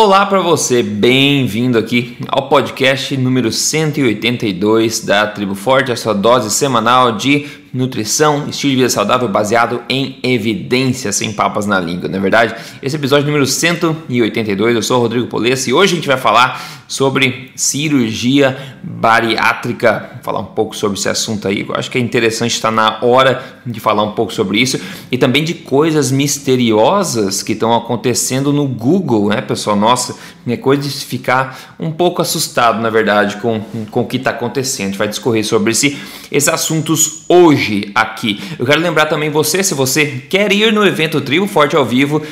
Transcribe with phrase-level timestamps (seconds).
[0.00, 6.52] Olá para você, bem-vindo aqui ao podcast número 182 da Tribo Forte, a sua dose
[6.52, 12.18] semanal de nutrição, estilo de vida saudável baseado em evidências, sem papas na língua, não
[12.18, 12.54] é verdade?
[12.82, 16.16] Esse é episódio número 182, eu sou o Rodrigo Polessa e hoje a gente vai
[16.16, 21.98] falar sobre cirurgia bariátrica, Vou falar um pouco sobre esse assunto aí, eu acho que
[21.98, 24.80] é interessante estar na hora de falar um pouco sobre isso
[25.10, 29.76] e também de coisas misteriosas que estão acontecendo no Google, né pessoal?
[29.76, 30.16] Nossa,
[30.46, 34.86] é coisa de ficar um pouco assustado, na verdade, com, com o que está acontecendo.
[34.86, 35.98] A gente vai discorrer sobre esse,
[36.30, 38.40] esses assuntos hoje hoje aqui.
[38.58, 42.22] Eu quero lembrar também você, se você quer ir no evento Tribo Forte ao Vivo,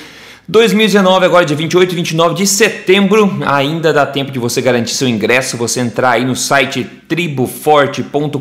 [0.48, 5.08] 2019, agora dia 28 e 29 de setembro, ainda dá tempo de você garantir seu
[5.08, 8.38] ingresso, você entrar aí no site triboforte.com.br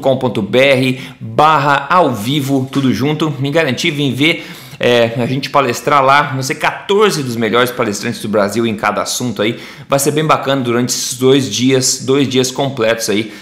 [1.20, 4.45] barra ao vivo, tudo junto, me garantir, vem ver
[4.80, 9.41] é, a gente palestrar lá, ser 14 dos melhores palestrantes do Brasil em cada assunto
[9.41, 9.58] aí,
[9.89, 13.33] vai ser bem bacana durante esses dois dias, dois dias completos aí,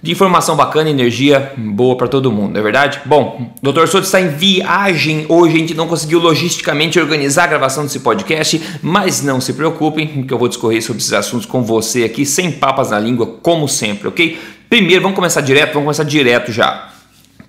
[0.00, 3.00] de informação bacana, energia boa para todo mundo, não é verdade?
[3.04, 3.86] Bom, o Dr.
[3.88, 8.60] Souto está em viagem hoje, a gente não conseguiu logisticamente organizar a gravação desse podcast,
[8.80, 12.52] mas não se preocupem, que eu vou discorrer sobre esses assuntos com você aqui, sem
[12.52, 14.38] papas na língua, como sempre, ok?
[14.68, 16.90] Primeiro, vamos começar direto, vamos começar direto já.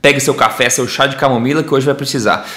[0.01, 2.47] Pegue seu café, seu chá de camomila, que hoje vai precisar.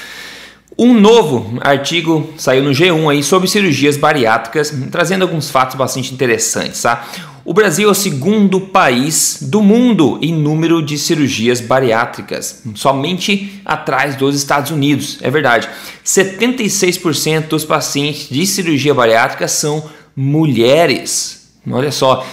[0.79, 6.81] Um novo artigo saiu no G1 aí sobre cirurgias bariátricas, trazendo alguns fatos bastante interessantes,
[6.81, 7.05] tá?
[7.45, 14.15] O Brasil é o segundo país do mundo em número de cirurgias bariátricas, somente atrás
[14.15, 15.19] dos Estados Unidos.
[15.21, 15.69] É verdade.
[16.05, 19.83] 76% dos pacientes de cirurgia bariátrica são
[20.15, 21.49] mulheres.
[21.69, 22.25] Olha só,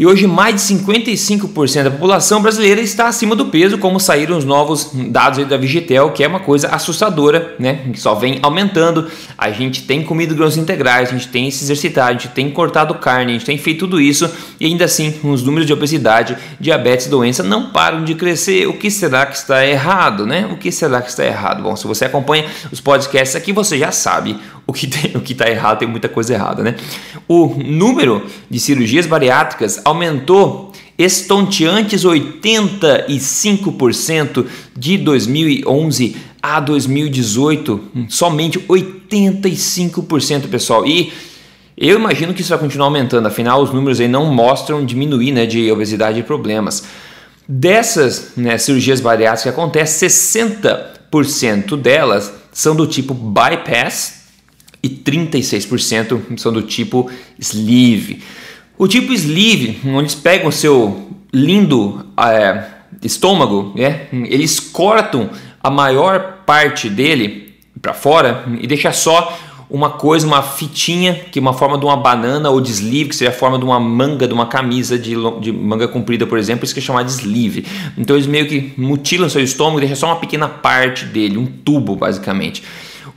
[0.00, 4.46] e hoje mais de 55% da população brasileira está acima do peso, como saíram os
[4.46, 7.80] novos dados da Vigitel, que é uma coisa assustadora, né?
[7.92, 9.10] Que só vem aumentando.
[9.36, 12.94] A gente tem comido grãos integrais, a gente tem se exercitado, a gente tem cortado
[12.94, 17.04] carne, a gente tem feito tudo isso e ainda assim os números de obesidade, diabetes
[17.04, 18.66] e doença não param de crescer.
[18.68, 20.48] O que será que está errado, né?
[20.50, 21.62] O que será que está errado?
[21.62, 24.34] Bom, se você acompanha os podcasts aqui, você já sabe
[24.70, 26.76] o que está errado, tem muita coisa errada, né?
[27.28, 40.86] O número de cirurgias bariátricas aumentou estonteantes 85% de 2011 a 2018, somente 85%, pessoal.
[40.86, 41.12] E
[41.76, 45.46] eu imagino que isso vai continuar aumentando, afinal os números aí não mostram diminuir, né,
[45.46, 46.84] de obesidade e problemas.
[47.48, 54.19] Dessas né, cirurgias bariátricas que acontecem, 60% delas são do tipo bypass,
[54.82, 58.22] e 36% são do tipo sleeve.
[58.78, 62.64] O tipo sleeve, onde eles pegam o seu lindo é,
[63.02, 64.06] estômago, né?
[64.12, 65.30] eles cortam
[65.62, 71.42] a maior parte dele para fora e deixa só uma coisa, uma fitinha, que é
[71.42, 74.26] uma forma de uma banana ou de sleeve, que seria a forma de uma manga,
[74.26, 77.64] de uma camisa de, de manga comprida, por exemplo, isso que é chamado de sleeve.
[77.96, 81.46] Então eles meio que mutilam seu estômago e deixam só uma pequena parte dele, um
[81.46, 82.62] tubo basicamente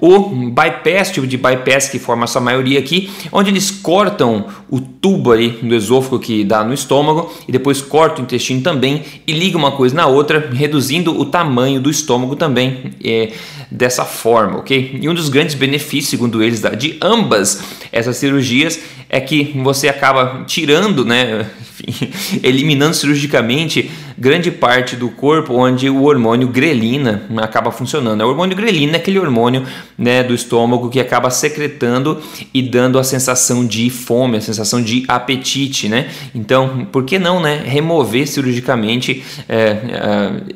[0.05, 4.81] o bypass, tipo de bypass que forma a sua maioria aqui, onde eles cortam o
[4.81, 9.31] tubo ali do esôfago que dá no estômago e depois cortam o intestino também e
[9.31, 13.31] ligam uma coisa na outra, reduzindo o tamanho do estômago também é,
[13.71, 14.99] dessa forma, ok?
[15.01, 20.43] E um dos grandes benefícios, segundo eles, de ambas essas cirurgias é que você acaba
[20.45, 21.49] tirando, né,
[21.87, 22.09] enfim,
[22.43, 28.21] eliminando cirurgicamente grande parte do corpo onde o hormônio grelina acaba funcionando.
[28.21, 29.65] O hormônio grelina é aquele hormônio
[29.97, 32.21] né, do estômago que acaba secretando
[32.53, 36.09] e dando a sensação de fome, a sensação de apetite, né?
[36.33, 39.77] Então, por que não, né, remover cirurgicamente é, é,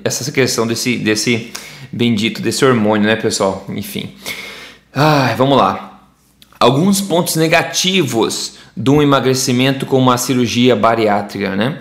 [0.03, 1.51] essa secreção desse, desse
[1.91, 3.65] bendito, desse hormônio, né, pessoal?
[3.69, 4.11] Enfim.
[5.37, 5.99] Vamos lá.
[6.59, 11.79] Alguns pontos negativos de um emagrecimento com uma cirurgia bariátrica, né?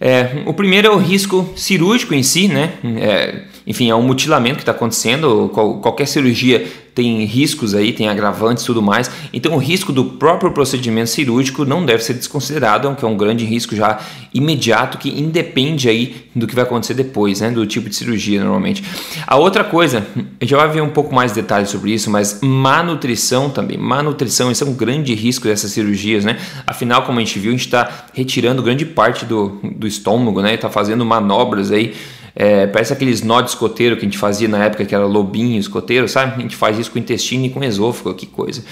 [0.00, 2.72] É, o primeiro é o risco cirúrgico em si, né?
[2.98, 5.50] É, enfim, é um mutilamento que está acontecendo.
[5.52, 9.10] Qual, qualquer cirurgia tem riscos aí, tem agravantes e tudo mais.
[9.32, 13.44] Então, o risco do próprio procedimento cirúrgico não deve ser desconsiderado, que é um grande
[13.44, 13.98] risco já
[14.34, 17.50] imediato que independe aí do que vai acontecer depois, né?
[17.50, 18.84] Do tipo de cirurgia normalmente.
[19.26, 20.06] A outra coisa,
[20.42, 23.78] já vai ver um pouco mais detalhes sobre isso, mas má nutrição também.
[23.78, 26.38] Má nutrição, isso é um grande risco dessas cirurgias, né?
[26.66, 30.54] Afinal, como a gente viu, a gente está retirando grande parte do, do estômago, né?
[30.54, 31.94] Está fazendo manobras aí
[32.34, 35.58] É, parece aqueles nó de escoteiro que a gente fazia na época que era lobinho
[35.58, 36.36] escoteiro, sabe?
[36.36, 38.64] A gente faz isso com intestino e com esôfago, que coisa.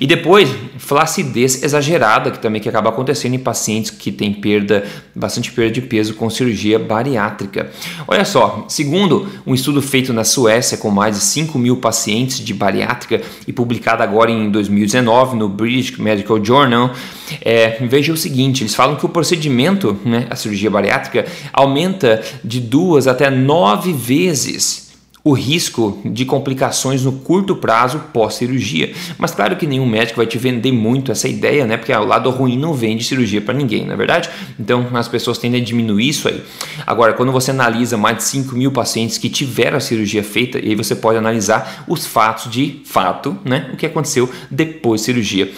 [0.00, 4.84] E depois, flacidez exagerada, que também que acaba acontecendo em pacientes que têm perda,
[5.14, 7.70] bastante perda de peso com cirurgia bariátrica.
[8.06, 12.52] Olha só, segundo um estudo feito na Suécia com mais de 5 mil pacientes de
[12.52, 16.92] bariátrica e publicado agora em 2019 no British Medical Journal,
[17.40, 22.60] é, veja o seguinte: eles falam que o procedimento, né, a cirurgia bariátrica, aumenta de
[22.60, 24.88] duas até nove vezes
[25.28, 28.94] o risco de complicações no curto prazo pós-cirurgia.
[29.18, 31.76] Mas claro que nenhum médico vai te vender muito essa ideia, né?
[31.76, 34.30] Porque o lado ruim não vende cirurgia para ninguém, não é verdade?
[34.58, 36.42] Então as pessoas tendem a diminuir isso aí.
[36.86, 40.70] Agora, quando você analisa mais de 5 mil pacientes que tiveram a cirurgia feita, e
[40.70, 43.70] aí você pode analisar os fatos de fato, né?
[43.74, 45.52] O que aconteceu depois da cirurgia.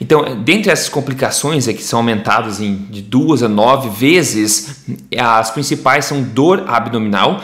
[0.00, 4.84] Então, dentre essas complicações é que são aumentadas em de duas a nove vezes,
[5.16, 7.42] as principais são dor abdominal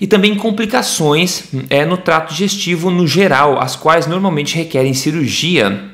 [0.00, 5.90] e também complicações é, no trato digestivo no geral, as quais normalmente requerem cirurgia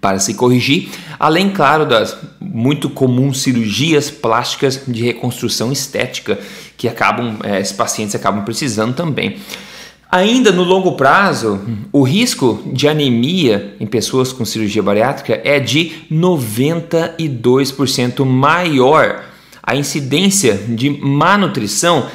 [0.00, 0.88] para se corrigir,
[1.18, 6.38] além, claro, das muito comuns cirurgias plásticas de reconstrução estética
[6.76, 9.36] que acabam, é, esses pacientes acabam precisando também.
[10.10, 11.60] Ainda no longo prazo,
[11.92, 19.24] o risco de anemia em pessoas com cirurgia bariátrica é de 92% maior.
[19.62, 22.06] A incidência de má nutrição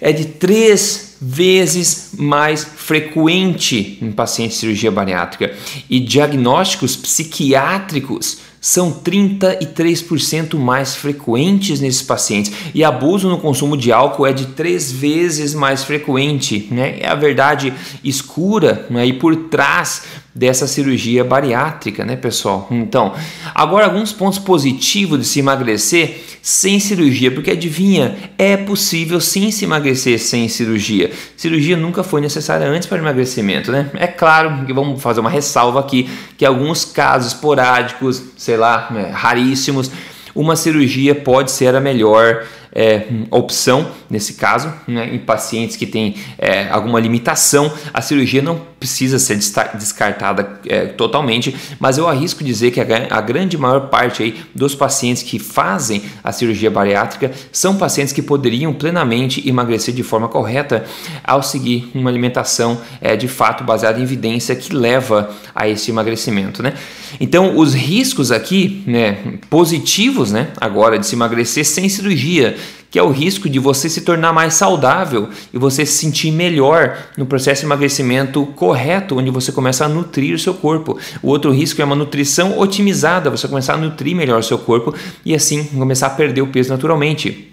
[0.00, 5.54] é de três vezes mais frequente em pacientes de cirurgia bariátrica
[5.88, 14.24] e diagnósticos psiquiátricos são 33% mais frequentes nesses pacientes e abuso no consumo de álcool
[14.24, 17.00] é de três vezes mais frequente, né?
[17.00, 17.74] É a verdade
[18.04, 19.04] escura né?
[19.04, 22.66] e por trás dessa cirurgia bariátrica, né, pessoal?
[22.70, 23.14] Então,
[23.54, 29.64] agora alguns pontos positivos de se emagrecer sem cirurgia, porque adivinha, é possível sim se
[29.64, 31.12] emagrecer sem cirurgia.
[31.36, 33.90] Cirurgia nunca foi necessária antes para emagrecimento, né?
[33.94, 39.10] É claro que vamos fazer uma ressalva aqui que alguns casos esporádicos, sei lá, né,
[39.12, 39.90] raríssimos,
[40.34, 42.44] uma cirurgia pode ser a melhor
[42.74, 48.60] é, opção nesse caso, né, em pacientes que têm é, alguma limitação, a cirurgia não
[48.78, 54.22] precisa ser descartada é, totalmente, mas eu arrisco dizer que a, a, grande maior parte
[54.22, 60.02] aí dos pacientes que fazem a cirurgia bariátrica são pacientes que poderiam plenamente emagrecer de
[60.02, 60.84] forma correta
[61.22, 66.62] ao seguir uma alimentação é, de fato baseada em evidência que leva a esse emagrecimento,
[66.62, 66.74] né?
[67.20, 69.18] Então, os riscos aqui, né,
[69.50, 72.56] positivos, né, agora de se emagrecer sem cirurgia,
[72.90, 76.98] que é o risco de você se tornar mais saudável e você se sentir melhor
[77.16, 80.98] no processo de emagrecimento correto, onde você começa a nutrir o seu corpo.
[81.22, 84.94] O outro risco é uma nutrição otimizada, você começar a nutrir melhor o seu corpo
[85.24, 87.52] e assim começar a perder o peso naturalmente.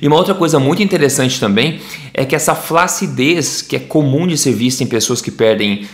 [0.00, 1.80] E uma outra coisa muito interessante também
[2.12, 5.86] é que essa flacidez que é comum de ser vista em pessoas que perdem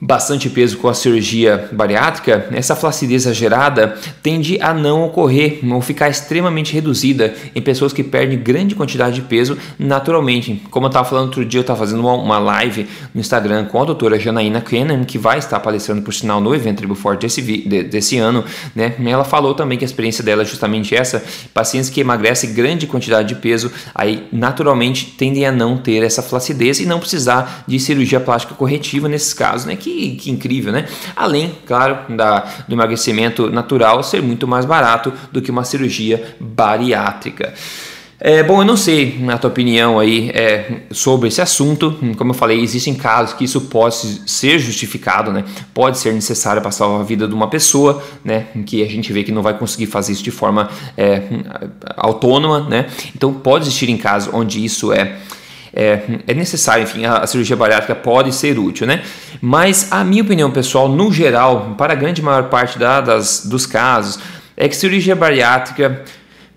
[0.00, 6.10] bastante peso com a cirurgia bariátrica, essa flacidez exagerada tende a não ocorrer ou ficar
[6.10, 10.62] extremamente reduzida em pessoas que perdem grande quantidade de peso naturalmente.
[10.70, 13.84] Como eu estava falando outro dia, eu estava fazendo uma, live no Instagram com a
[13.84, 18.18] doutora Janaína Kennan, que vai estar palestrando por sinal no evento Tribo Forte desse, desse
[18.18, 18.44] ano,
[18.74, 18.94] né?
[19.06, 21.24] Ela falou também que a experiência dela é justamente essa,
[21.54, 26.80] pacientes que emagrecem grande quantidade de peso, aí naturalmente tendem a não ter essa flacidez
[26.80, 29.76] e não precisar de cirurgia plástica corretiva nesses casos, né?
[29.76, 30.86] Que que, incrível, né?
[31.14, 37.54] Além, claro, da, do emagrecimento natural ser muito mais barato do que uma cirurgia bariátrica.
[38.26, 41.98] É, bom, eu não sei na tua opinião aí é, sobre esse assunto.
[42.16, 43.96] Como eu falei, existem casos que isso pode
[44.26, 45.44] ser justificado, né?
[45.74, 48.46] Pode ser necessário para salvar a vida de uma pessoa, né?
[48.64, 51.22] Que a gente vê que não vai conseguir fazer isso de forma é,
[51.96, 52.86] autônoma, né?
[53.14, 55.16] Então pode existir em casos onde isso é
[55.74, 59.02] é, é necessário, enfim, a, a, cirurgia bariátrica pode ser útil, né?
[59.40, 63.66] Mas a minha opinião pessoal, no geral, para a grande maior parte da, das, dos
[63.66, 64.18] casos,
[64.56, 66.02] é que cirurgia bariátrica,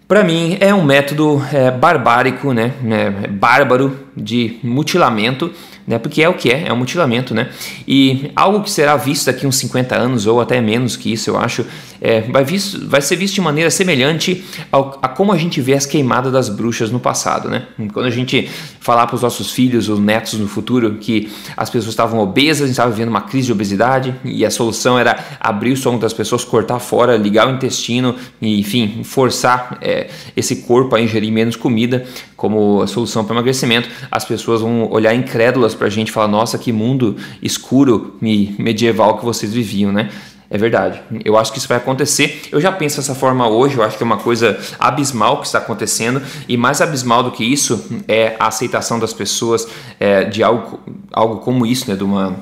[0.07, 2.73] para mim, é um método é, barbárico, né?
[2.89, 5.51] É, bárbaro de mutilamento
[5.87, 5.97] né?
[5.97, 7.49] Porque é o que é, é um mutilamento, né?
[7.87, 11.37] E algo que será visto daqui uns 50 anos ou até menos que isso, eu
[11.37, 11.65] acho,
[12.01, 15.73] é, vai, visto, vai ser visto de maneira semelhante ao, a como a gente vê
[15.73, 17.67] as queimadas das bruxas no passado, né?
[17.93, 18.49] Quando a gente
[18.81, 22.91] falar para os nossos filhos ou netos no futuro que as pessoas estavam obesas, estavam
[22.91, 26.79] vivendo uma crise de obesidade e a solução era abrir o estômago das pessoas, cortar
[26.79, 32.05] fora, ligar o intestino e, enfim, forçar é, esse corpo a ingerir menos comida
[32.35, 36.27] como a solução para emagrecimento, as pessoas vão olhar incrédulas para a gente e falar:
[36.27, 40.09] nossa, que mundo escuro e medieval que vocês viviam, né?
[40.49, 41.01] É verdade.
[41.25, 42.43] Eu acho que isso vai acontecer.
[42.51, 43.75] Eu já penso dessa forma hoje.
[43.77, 46.21] Eu acho que é uma coisa abismal que está acontecendo.
[46.47, 49.67] E mais abismal do que isso é a aceitação das pessoas
[49.99, 50.79] é, de algo,
[51.11, 51.97] algo como isso, né?
[51.97, 52.33] De uma,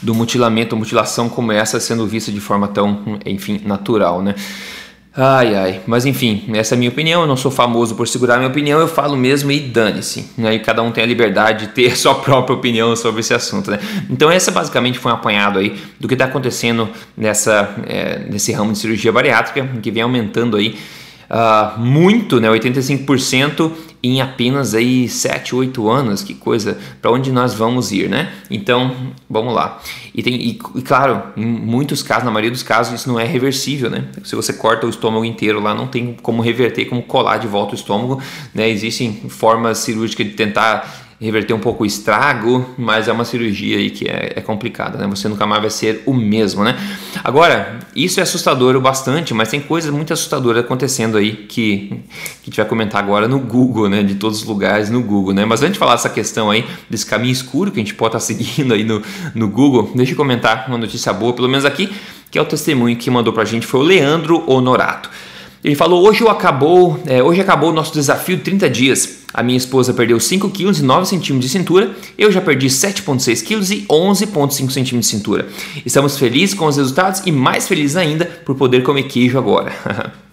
[0.00, 4.34] do mutilamento, mutilação como essa sendo vista de forma tão, enfim, natural, né?
[5.16, 7.22] Ai, ai, mas enfim, essa é a minha opinião.
[7.22, 10.30] Eu não sou famoso por segurar minha opinião, eu falo mesmo e dane-se.
[10.38, 10.54] Né?
[10.54, 13.72] E cada um tem a liberdade de ter sua própria opinião sobre esse assunto.
[13.72, 13.80] Né?
[14.08, 18.72] Então, essa basicamente foi um apanhado aí do que está acontecendo nessa, é, nesse ramo
[18.72, 20.78] de cirurgia bariátrica, que vem aumentando aí
[21.28, 27.52] uh, muito, né, 85% em apenas aí 7, 8 anos, que coisa, para onde nós
[27.52, 28.32] vamos ir, né?
[28.50, 28.94] Então,
[29.28, 29.80] vamos lá.
[30.14, 33.24] E, tem, e, e, claro, em muitos casos, na maioria dos casos, isso não é
[33.24, 34.06] reversível, né?
[34.24, 37.72] Se você corta o estômago inteiro lá, não tem como reverter, como colar de volta
[37.72, 38.22] o estômago,
[38.54, 38.68] né?
[38.68, 43.90] Existem formas cirúrgicas de tentar reverter um pouco o estrago, mas é uma cirurgia aí
[43.90, 45.06] que é, é, complicada, né?
[45.08, 46.74] Você nunca mais vai ser o mesmo, né?
[47.22, 51.94] Agora, isso é assustador o bastante, mas tem coisas muito assustadoras acontecendo aí que, que
[52.42, 54.02] a gente vai comentar agora no Google, né?
[54.02, 55.44] De todos os lugares no Google, né?
[55.44, 58.20] Mas antes de falar dessa questão aí, desse caminho escuro que a gente pode estar
[58.20, 59.02] seguindo aí no,
[59.34, 61.92] no Google, deixa eu comentar uma notícia boa, pelo menos aqui,
[62.30, 65.10] que é o testemunho que mandou pra gente, foi o Leandro Honorato.
[65.62, 69.20] Ele falou: hoje acabou, é, hoje acabou o nosso desafio de 30 dias.
[69.32, 73.46] A minha esposa perdeu 5 kg e 9 centímetros de cintura, eu já perdi 7,6
[73.46, 75.48] kg e 11,5 centímetros de cintura.
[75.86, 79.72] Estamos felizes com os resultados e mais felizes ainda por poder comer queijo agora.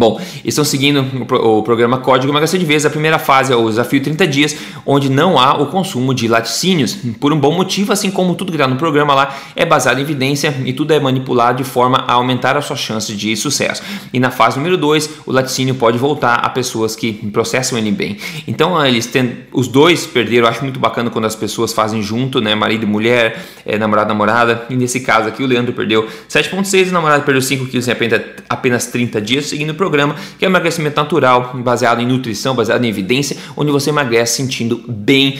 [0.00, 2.86] Bom, estão seguindo o programa Código Emagrecer de Vez.
[2.86, 6.96] A primeira fase é o desafio 30 dias, onde não há o consumo de laticínios,
[7.20, 10.00] por um bom motivo, assim como tudo que está no programa lá é baseado em
[10.00, 13.82] evidência e tudo é manipulado de forma a aumentar a sua chance de sucesso.
[14.10, 18.16] E na fase número 2, o laticínio pode voltar a pessoas que processam ele bem.
[18.48, 22.40] Então, eles têm, os dois perderam, eu acho muito bacana quando as pessoas fazem junto,
[22.40, 26.86] né, marido e mulher, é, namorado namorada, e nesse caso aqui o Leandro perdeu 7.6
[26.86, 29.89] e o namorado perdeu 5 quilos em apenas, apenas 30 dias, seguindo programa,
[30.38, 34.82] que é um emagrecimento natural, baseado em nutrição, baseado em evidência, onde você emagrece sentindo
[34.88, 35.38] bem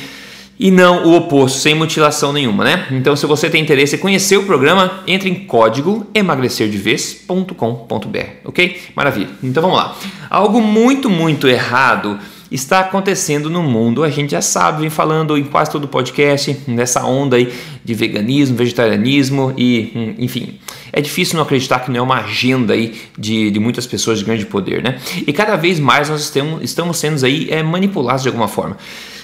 [0.59, 2.87] e não o oposto, sem mutilação nenhuma, né?
[2.91, 8.83] Então, se você tem interesse em conhecer o programa, entre em código emagrecerdevez.com.br, ok?
[8.95, 9.31] Maravilha.
[9.43, 9.97] Então vamos lá.
[10.29, 12.19] Algo muito, muito errado
[12.51, 14.03] está acontecendo no mundo.
[14.03, 17.53] A gente já sabe, vem falando em quase todo o podcast, nessa onda aí
[17.83, 20.59] de veganismo, vegetarianismo e, hum, enfim,
[20.93, 24.25] é difícil não acreditar que não é uma agenda aí de, de muitas pessoas de
[24.25, 24.99] grande poder, né?
[25.27, 28.77] E cada vez mais nós estamos, estamos sendo aí é, manipulados de alguma forma.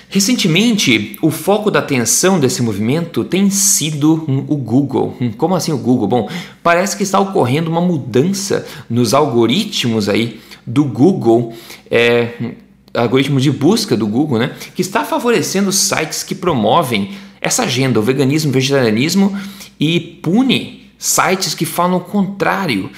[0.09, 5.17] Recentemente, o foco da atenção desse movimento tem sido o Google.
[5.37, 6.07] Como assim o Google?
[6.07, 6.31] Bom,
[6.63, 11.53] parece que está ocorrendo uma mudança nos algoritmos aí do Google.
[11.91, 12.53] É,
[12.95, 18.03] algoritmo de busca do Google, né, que está favorecendo sites que promovem essa agenda, o
[18.03, 19.39] veganismo, o vegetarianismo
[19.79, 22.91] e pune sites que falam o contrário.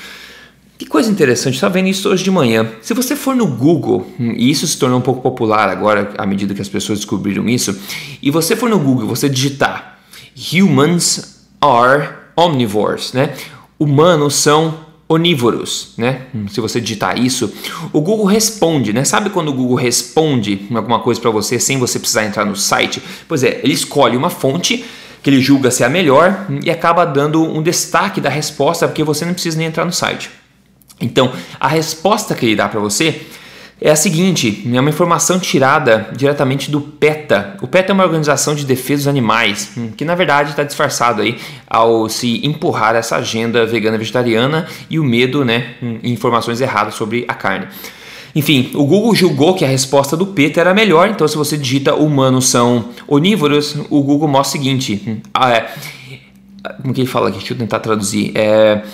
[0.78, 2.70] Que coisa interessante, estava vendo isso hoje de manhã.
[2.80, 6.54] Se você for no Google, e isso se tornou um pouco popular agora à medida
[6.54, 7.76] que as pessoas descobriram isso,
[8.22, 9.98] e você for no Google, você digitar
[10.52, 13.34] humans are omnivores, né?
[13.78, 16.26] Humanos são onívoros, né?
[16.50, 17.52] Se você digitar isso,
[17.92, 19.02] o Google responde, né?
[19.04, 23.02] Sabe quando o Google responde alguma coisa para você sem você precisar entrar no site?
[23.26, 24.84] Pois é, ele escolhe uma fonte
[25.28, 29.26] que ele julga ser a melhor e acaba dando um destaque da resposta porque você
[29.26, 30.30] não precisa nem entrar no site.
[30.98, 31.30] Então,
[31.60, 33.26] a resposta que ele dá para você
[33.78, 37.58] é a seguinte: é uma informação tirada diretamente do PETA.
[37.60, 41.20] O PETA é uma organização de defesa dos animais, hum, que na verdade está disfarçado
[41.20, 46.94] aí ao se empurrar essa agenda vegana vegetariana e o medo, né, em informações erradas
[46.94, 47.68] sobre a carne.
[48.38, 51.96] Enfim, o Google julgou que a resposta do PETA era melhor, então se você digita
[51.96, 55.68] humanos são onívoros, o Google mostra o seguinte: hum, ah, é,
[56.80, 57.38] como que ele fala aqui?
[57.38, 58.30] Deixa eu tentar traduzir.
[58.36, 58.84] É,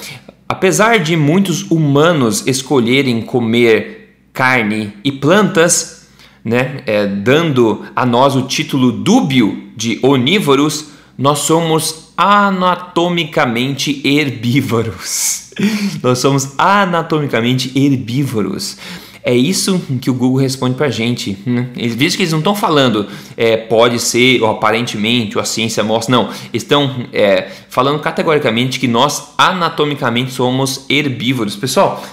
[0.48, 6.08] apesar de muitos humanos escolherem comer carne e plantas,
[6.42, 10.86] né, é, dando a nós o título dúbio de onívoros,
[11.18, 15.50] nós somos anatomicamente herbívoros.
[16.02, 18.78] nós somos anatomicamente herbívoros.
[19.24, 21.38] É isso que o Google responde para a gente.
[21.46, 21.68] Né?
[21.74, 25.82] Eles dizem que eles não estão falando é, pode ser, ou aparentemente, ou a ciência
[25.82, 26.14] mostra.
[26.14, 31.56] Não, estão é, falando categoricamente que nós anatomicamente somos herbívoros.
[31.56, 32.04] Pessoal,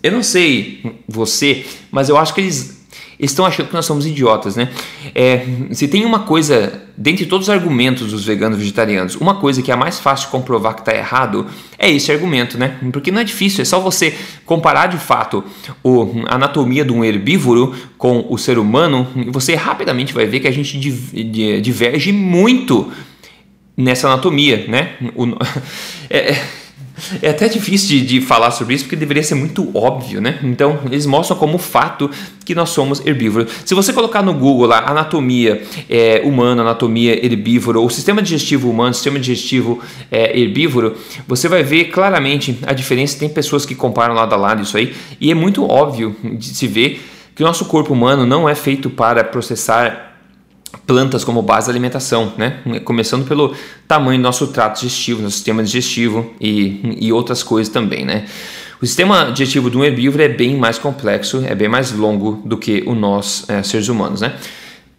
[0.00, 2.80] eu não sei você, mas eu acho que eles
[3.18, 4.70] estão achando que nós somos idiotas, né?
[5.12, 9.72] É, se tem uma coisa, dentre todos os argumentos dos veganos vegetarianos, uma coisa que
[9.72, 11.46] é mais fácil de comprovar que está errado
[11.78, 12.76] é esse argumento, né?
[12.92, 14.14] Porque não é difícil, é só você
[14.44, 15.42] comparar de fato
[16.28, 20.48] a anatomia de um herbívoro com o ser humano e você rapidamente vai ver que
[20.48, 22.92] a gente diverge muito
[23.74, 24.90] nessa anatomia, né?
[25.16, 25.26] O,
[26.10, 26.38] é,
[27.22, 30.38] é até difícil de, de, falar sobre isso porque deveria ser muito óbvio, né?
[30.42, 32.10] Então, eles mostram como fato
[32.44, 33.52] que nós somos herbívoros.
[33.64, 38.94] Se você colocar no Google lá anatomia é, humana, anatomia herbívoro, ou sistema digestivo humano,
[38.94, 39.80] sistema digestivo
[40.10, 43.18] é, herbívoro, você vai ver claramente a diferença.
[43.18, 46.66] Tem pessoas que comparam lado a lado isso aí, e é muito óbvio de se
[46.66, 47.00] ver
[47.34, 50.09] que o nosso corpo humano não é feito para processar
[50.86, 52.60] plantas como base da alimentação, né?
[52.84, 53.54] Começando pelo
[53.86, 58.26] tamanho do nosso trato digestivo, nosso sistema digestivo e, e outras coisas também, né?
[58.80, 62.56] O sistema digestivo de um herbívoro é bem mais complexo, é bem mais longo do
[62.56, 64.34] que o nós, é, seres humanos, né?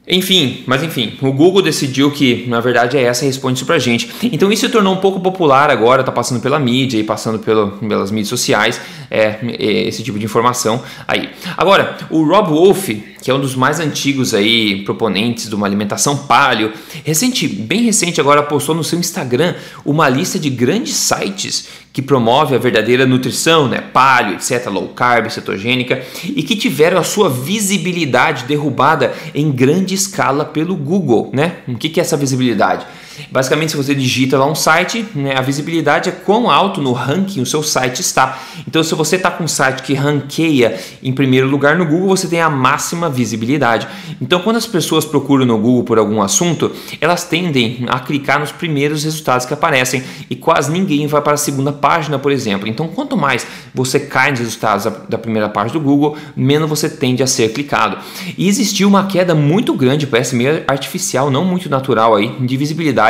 [0.08, 3.77] Enfim, mas enfim, o Google decidiu que na verdade é essa e responde isso pra
[3.77, 4.12] gente.
[4.24, 7.72] Então isso se tornou um pouco popular agora, tá passando pela mídia e passando pelo,
[7.74, 8.81] pelas mídias sociais,
[9.12, 11.29] é, é, esse tipo de informação aí.
[11.55, 12.89] Agora, o Rob Wolf,
[13.22, 16.74] que é um dos mais antigos aí proponentes de uma alimentação paleo,
[17.05, 19.53] recente, bem recente agora postou no seu Instagram
[19.86, 25.29] uma lista de grandes sites que promove a verdadeira nutrição, né, paleo, etc, low carb,
[25.29, 31.57] cetogênica e que tiveram a sua visibilidade derrubada em grande escala pelo Google, né?
[31.67, 32.86] O que é essa visibilidade?
[33.32, 37.41] Basicamente, se você digita lá um site, né, a visibilidade é quão alto no ranking
[37.41, 38.39] o seu site está.
[38.68, 42.27] Então, se você está com um site que ranqueia em primeiro lugar no Google, você
[42.27, 43.88] tem a máxima visibilidade.
[44.22, 48.51] Então, quando as pessoas procuram no Google por algum assunto, elas tendem a clicar nos
[48.51, 52.68] primeiros resultados que aparecem e quase ninguém vai para a segunda página, por exemplo.
[52.68, 57.24] Então, quanto mais você cai nos resultados da primeira página do Google, menos você tende
[57.24, 57.98] a ser clicado.
[58.38, 63.00] E existiu uma queda muito grande, parece meio artificial, não muito natural aí, de visibilidade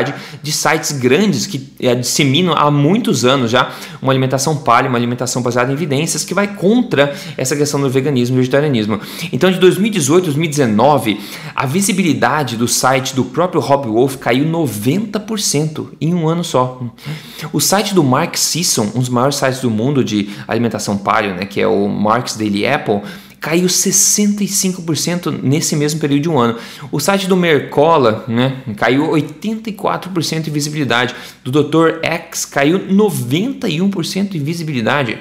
[0.42, 3.72] de sites grandes que é, disseminam há muitos anos já
[4.02, 8.36] uma alimentação palha, uma alimentação baseada em evidências que vai contra essa questão do veganismo
[8.36, 9.00] e vegetarianismo.
[9.32, 11.20] Então, de 2018 a 2019,
[11.56, 16.82] a visibilidade do site do próprio Rob Wolf caiu 90% em um ano só.
[17.52, 21.46] O site do Mark Sisson, um dos maiores sites do mundo de alimentação paleo, né,
[21.46, 23.02] que é o Mark's Daily Apple,
[23.42, 26.58] caiu 65% nesse mesmo período de um ano.
[26.92, 31.16] O site do Mercola né, caiu 84% em visibilidade.
[31.44, 32.00] Do Dr.
[32.04, 35.18] X caiu 91% em visibilidade.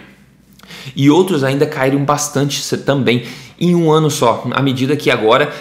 [0.94, 3.24] E outros ainda caíram bastante também
[3.58, 5.52] em um ano só, à medida que agora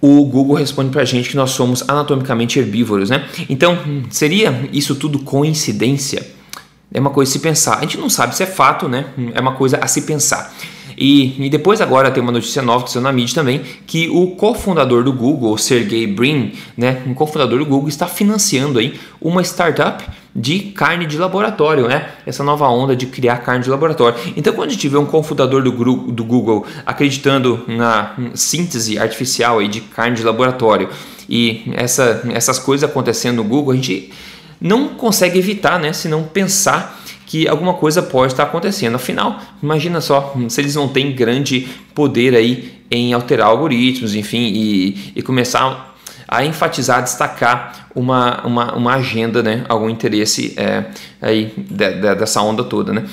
[0.00, 3.26] o Google responde para a gente que nós somos anatomicamente herbívoros, né?
[3.48, 3.76] Então,
[4.10, 6.26] seria isso tudo coincidência?
[6.92, 7.78] É uma coisa a se pensar.
[7.78, 9.06] A gente não sabe se é fato, né?
[9.34, 10.54] É uma coisa a se pensar.
[10.98, 14.32] E, e depois agora tem uma notícia nova que saiu na mídia também, que o
[14.32, 20.04] cofundador do Google, Sergey Brin, né, um cofundador do Google, está financiando aí uma startup
[20.34, 22.10] de carne de laboratório, né?
[22.26, 24.18] Essa nova onda de criar carne de laboratório.
[24.36, 29.68] Então, quando a gente vê um cofundador do, do Google acreditando na síntese artificial aí
[29.68, 30.88] de carne de laboratório
[31.28, 34.10] e essa, essas coisas acontecendo no Google, a gente
[34.60, 35.92] não consegue evitar, né?
[35.92, 38.94] Se não pensar que alguma coisa pode estar acontecendo.
[38.94, 45.12] Afinal, imagina só se eles não têm grande poder aí em alterar algoritmos, enfim, e,
[45.14, 45.94] e começar
[46.26, 50.84] a enfatizar, destacar uma, uma, uma agenda, né, algum interesse é,
[51.20, 53.04] aí de, de, dessa onda toda, né.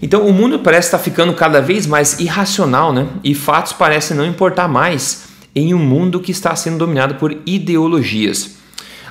[0.00, 4.24] Então o mundo parece estar ficando cada vez mais irracional, né, e fatos parecem não
[4.24, 8.59] importar mais em um mundo que está sendo dominado por ideologias.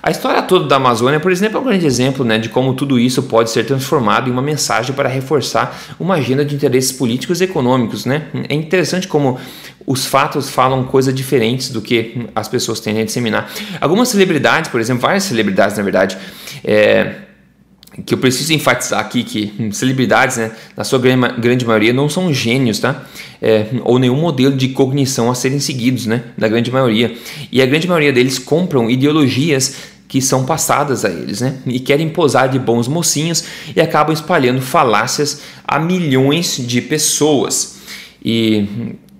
[0.02, 2.98] A história toda da Amazônia, por exemplo, é um grande exemplo né, de como tudo
[3.00, 7.44] isso pode ser transformado em uma mensagem para reforçar uma agenda de interesses políticos e
[7.44, 8.06] econômicos.
[8.06, 8.24] Né?
[8.48, 9.40] É interessante como
[9.86, 13.52] os fatos falam coisas diferentes do que as pessoas tendem a disseminar.
[13.82, 16.18] Algumas celebridades, por exemplo, várias celebridades, na verdade,
[16.64, 17.16] é,
[18.06, 22.80] que eu preciso enfatizar aqui que celebridades, né, na sua grande maioria, não são gênios,
[22.80, 23.06] tá?
[23.42, 26.24] É, ou nenhum modelo de cognição a serem seguidos, né?
[26.38, 27.16] Da grande maioria.
[27.52, 29.76] E a grande maioria deles compram ideologias
[30.08, 31.58] que são passadas a eles, né?
[31.66, 33.44] E querem posar de bons mocinhos
[33.76, 37.78] e acabam espalhando falácias a milhões de pessoas.
[38.24, 38.66] E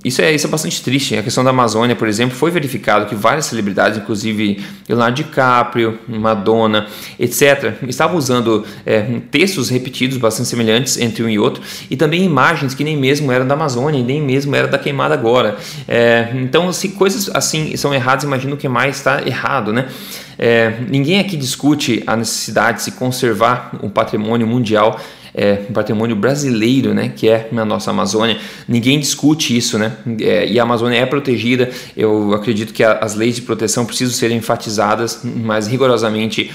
[0.04, 1.18] isso é, isso é bastante triste.
[1.18, 6.88] A questão da Amazônia, por exemplo, foi verificado que várias celebridades, inclusive Leonardo DiCaprio, Madonna,
[7.20, 12.74] etc., estavam usando é, textos repetidos bastante semelhantes entre um e outro e também imagens
[12.74, 15.58] que nem mesmo eram da Amazônia nem mesmo era da queimada agora.
[15.86, 19.90] É, então, se coisas assim são erradas, imagino que mais está errado, né?
[20.38, 24.98] É, ninguém aqui discute a necessidade de se conservar um patrimônio mundial
[25.34, 28.38] é, um patrimônio brasileiro, né, que é na nossa Amazônia.
[28.68, 29.94] Ninguém discute isso, né?
[30.22, 31.70] É, e a Amazônia é protegida.
[31.96, 36.52] Eu acredito que a, as leis de proteção precisam ser enfatizadas mais rigorosamente.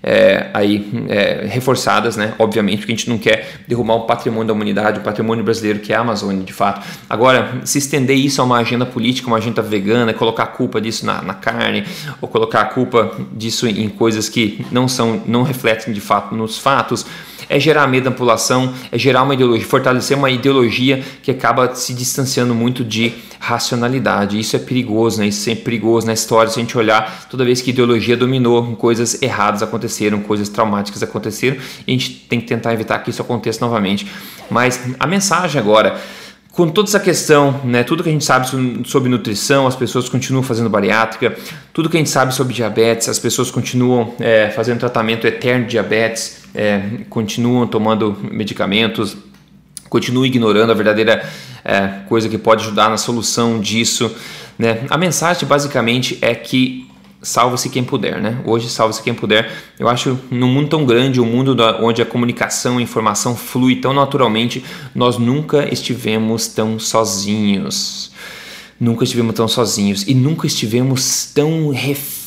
[0.00, 2.32] É, aí é, reforçadas, né?
[2.38, 5.92] Obviamente, porque a gente não quer derrubar o patrimônio da humanidade, o patrimônio brasileiro que
[5.92, 6.86] é a Amazônia, de fato.
[7.10, 11.04] Agora, se estender isso a uma agenda política, uma agenda vegana, colocar a culpa disso
[11.04, 11.84] na, na carne,
[12.20, 16.56] ou colocar a culpa disso em coisas que não são, não refletem de fato nos
[16.58, 17.04] fatos,
[17.48, 21.94] é gerar medo na população, é gerar uma ideologia, fortalecer uma ideologia que acaba se
[21.94, 24.38] distanciando muito de racionalidade.
[24.38, 25.28] Isso é perigoso, né?
[25.28, 28.76] Isso é sempre perigoso na história se a gente olhar toda vez que ideologia dominou,
[28.76, 31.56] coisas erradas aconteceram, coisas traumáticas aconteceram,
[31.86, 34.06] e a gente tem que tentar evitar que isso aconteça novamente.
[34.50, 36.00] Mas a mensagem agora
[36.58, 38.48] com toda essa questão, né, tudo que a gente sabe
[38.84, 41.38] sobre nutrição, as pessoas continuam fazendo bariátrica,
[41.72, 45.70] tudo que a gente sabe sobre diabetes, as pessoas continuam é, fazendo tratamento eterno de
[45.70, 49.16] diabetes, é, continuam tomando medicamentos,
[49.88, 51.24] continuam ignorando a verdadeira
[51.64, 54.12] é, coisa que pode ajudar na solução disso.
[54.58, 54.80] Né?
[54.90, 56.87] A mensagem basicamente é que
[57.22, 58.40] salva-se quem puder, né?
[58.44, 59.50] Hoje salva-se quem puder.
[59.78, 63.92] Eu acho num mundo tão grande, um mundo onde a comunicação, a informação flui tão
[63.92, 68.12] naturalmente, nós nunca estivemos tão sozinhos.
[68.80, 72.17] Nunca estivemos tão sozinhos e nunca estivemos tão reféns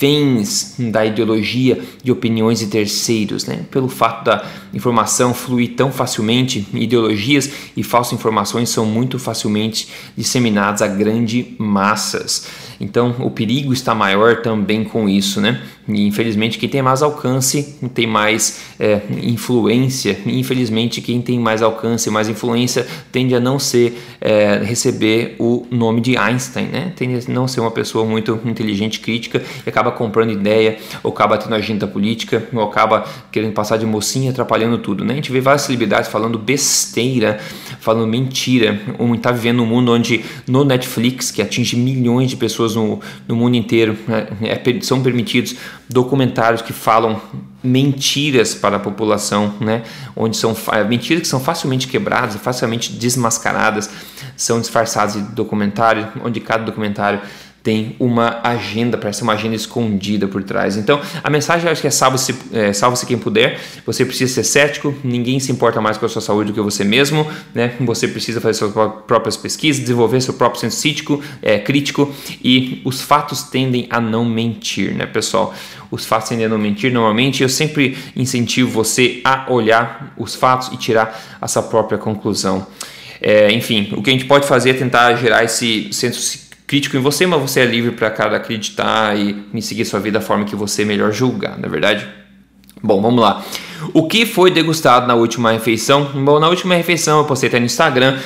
[0.80, 3.66] da ideologia de opiniões de terceiros, né?
[3.70, 9.88] Pelo fato da informação fluir tão facilmente, ideologias e falsas informações são muito facilmente
[10.18, 12.48] disseminadas a grandes massas.
[12.82, 15.62] Então, o perigo está maior também com isso, né?
[15.88, 20.18] E infelizmente, quem tem mais alcance tem mais é, influência.
[20.26, 25.68] E, infelizmente, quem tem mais alcance, mais influência, tende a não ser é, receber o
[25.70, 26.92] nome de Einstein, né?
[26.96, 31.38] Tende a não ser uma pessoa muito inteligente, crítica e acaba comprando ideia, ou acaba
[31.38, 35.14] tendo agenda política, ou acaba querendo passar de mocinha, atrapalhando tudo, né?
[35.14, 37.40] A gente vê várias celebridades falando besteira,
[37.80, 38.80] falando mentira.
[39.00, 43.36] Um está vivendo um mundo onde no Netflix, que atinge milhões de pessoas no, no
[43.36, 43.98] mundo inteiro
[44.42, 45.56] é, é, são permitidos
[45.90, 47.22] documentários que falam
[47.64, 49.84] mentiras para a população, né?
[50.16, 50.56] onde são
[50.88, 53.90] mentiras que são facilmente quebradas, facilmente desmascaradas,
[54.36, 57.22] são disfarçadas de documentário, onde cada documentário
[57.64, 60.78] tem uma agenda, parece uma agenda escondida por trás.
[60.78, 63.60] Então, a mensagem eu acho que é salve-se é, salve quem puder.
[63.86, 66.84] Você precisa ser cético, ninguém se importa mais com a sua saúde do que você
[66.84, 67.74] mesmo, né?
[67.82, 68.74] Você precisa fazer suas
[69.06, 74.26] próprias pesquisas, desenvolver seu próprio senso crítico, é, crítico e os fatos tendem a não
[74.26, 75.54] mentir, né, pessoal?
[75.90, 77.44] Os fatos tendem a não mentir normalmente.
[77.44, 82.66] Eu sempre incentivo você a olhar os fatos e tirar a sua própria conclusão.
[83.22, 87.02] É, enfim, o que a gente pode fazer é tentar gerar esse senso crítico em
[87.02, 90.46] você, mas você é livre para cada acreditar e me seguir sua vida da forma
[90.46, 92.08] que você melhor julgar, não é verdade?
[92.82, 93.44] Bom, vamos lá.
[93.94, 96.06] O que foi degustado na última refeição?
[96.24, 98.18] Bom, na última refeição eu postei até no Instagram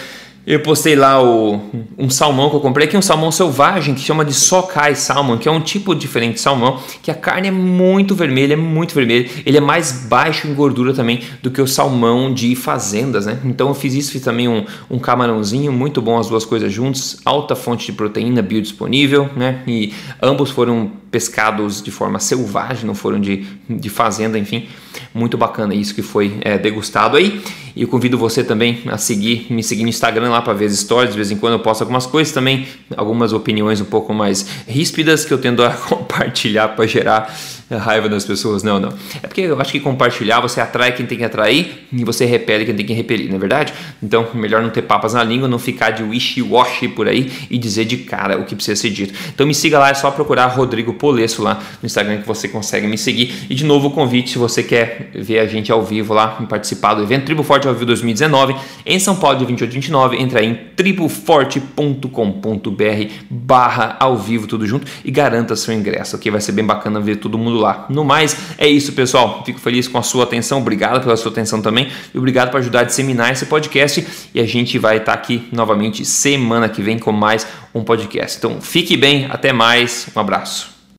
[0.46, 1.60] eu postei lá o,
[1.98, 5.38] um salmão que eu comprei, que é um salmão selvagem, que chama de sockeye salmon,
[5.38, 8.94] que é um tipo diferente de salmão, que a carne é muito vermelha, é muito
[8.94, 9.28] vermelha.
[9.44, 13.40] Ele é mais baixo em gordura também do que o salmão de fazendas, né?
[13.44, 17.20] Então eu fiz isso, fiz também um, um camarãozinho, muito bom as duas coisas juntas,
[17.26, 19.64] alta fonte de proteína biodisponível, né?
[19.66, 24.68] E ambos foram pescados de forma selvagem, não foram de, de fazenda, enfim.
[25.16, 27.42] Muito bacana isso que foi é, degustado aí.
[27.74, 30.74] E eu convido você também a seguir, me seguir no Instagram lá para ver as
[30.74, 31.12] histórias.
[31.12, 35.24] De vez em quando eu posto algumas coisas também, algumas opiniões um pouco mais ríspidas
[35.24, 37.34] que eu tendo a compartilhar para gerar
[37.72, 38.64] raiva das pessoas.
[38.64, 38.94] Não, não.
[39.22, 42.66] É porque eu acho que compartilhar você atrai quem tem que atrair e você repele
[42.66, 43.74] quem tem que repelir, não é verdade?
[44.02, 47.86] Então, melhor não ter papas na língua, não ficar de wishy-washy por aí e dizer
[47.86, 49.14] de cara o que precisa ser dito.
[49.34, 52.88] Então, me siga lá, é só procurar Rodrigo Polesso lá no Instagram que você consegue
[52.88, 53.46] me seguir.
[53.50, 56.94] E de novo o convite, se você quer ver a gente ao vivo lá, participar
[56.94, 60.40] do evento Tribo Forte ao Vivo 2019 em São Paulo de 28 a 29, entra
[60.40, 62.10] aí em triboforte.com.br
[63.30, 66.32] barra ao vivo tudo junto e garanta seu ingresso, ok?
[66.32, 67.86] Vai ser bem bacana ver todo mundo lá.
[67.90, 69.44] No mais, é isso, pessoal.
[69.46, 70.60] Fico feliz com a sua atenção.
[70.60, 71.90] Obrigado pela sua atenção também.
[72.14, 74.06] E obrigado por ajudar a disseminar esse podcast.
[74.34, 78.38] E a gente vai estar aqui novamente semana que vem com mais um podcast.
[78.38, 79.28] Então, fique bem.
[79.30, 80.08] Até mais.
[80.16, 80.75] Um abraço.